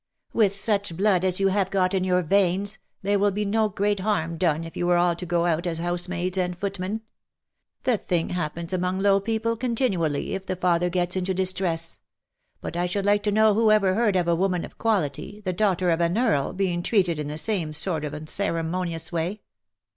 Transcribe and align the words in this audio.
With 0.33 0.51
such 0.51 0.97
blood 0.97 1.23
as 1.23 1.39
you 1.39 1.49
have 1.49 1.69
got 1.69 1.93
in 1.93 2.03
your 2.03 2.23
veins, 2.23 2.79
there 3.03 3.19
will 3.19 3.29
be 3.29 3.45
no 3.45 3.69
great 3.69 3.99
harm 3.99 4.35
done 4.35 4.63
if 4.63 4.75
you 4.75 4.87
were 4.87 4.97
all 4.97 5.15
to 5.15 5.27
go 5.27 5.45
out 5.45 5.67
as 5.67 5.77
housemaids 5.77 6.39
and 6.39 6.57
footmen. 6.57 7.01
The 7.83 7.97
thing 7.97 8.29
happens 8.29 8.73
among 8.73 8.97
low 8.97 9.19
people 9.19 9.55
continually, 9.55 10.33
if 10.33 10.43
the 10.47 10.55
father 10.55 10.89
gets 10.89 11.15
into 11.15 11.35
distress; 11.35 12.01
but 12.61 12.75
I 12.75 12.87
should 12.87 13.05
like 13.05 13.21
to 13.21 13.31
know 13.31 13.53
who 13.53 13.69
ever 13.69 13.93
heard 13.93 14.15
of 14.15 14.27
a 14.27 14.33
woman 14.33 14.65
of 14.65 14.79
quality, 14.79 15.39
the 15.41 15.53
daughter 15.53 15.91
of 15.91 16.01
an 16.01 16.17
earl, 16.17 16.51
being 16.51 16.81
treated 16.81 17.19
in 17.19 17.27
the 17.27 17.37
same 17.37 17.71
sort 17.71 18.03
of 18.03 18.15
unceremonious 18.15 19.11
way 19.11 19.41